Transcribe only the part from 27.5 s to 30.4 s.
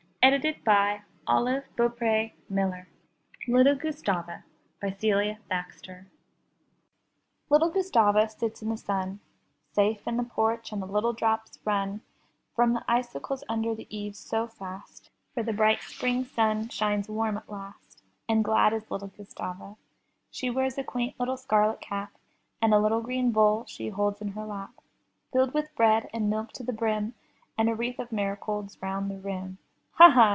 And a wreath of marigolds round the rim; *'Ha! ha!''